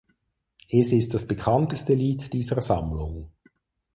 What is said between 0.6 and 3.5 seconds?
Es ist das bekannteste Lied dieser Sammlung.